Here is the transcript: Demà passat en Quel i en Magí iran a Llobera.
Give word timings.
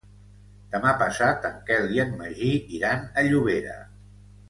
Demà 0.75 0.93
passat 1.01 1.45
en 1.51 1.61
Quel 1.69 1.87
i 1.99 2.03
en 2.07 2.17
Magí 2.25 2.51
iran 2.81 3.05
a 3.25 3.29
Llobera. 3.31 3.77